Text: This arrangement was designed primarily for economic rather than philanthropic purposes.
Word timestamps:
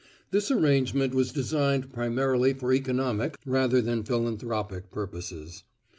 This 0.31 0.49
arrangement 0.49 1.13
was 1.13 1.31
designed 1.31 1.93
primarily 1.93 2.55
for 2.55 2.73
economic 2.73 3.37
rather 3.45 3.83
than 3.83 4.01
philanthropic 4.03 4.89
purposes. 4.89 5.61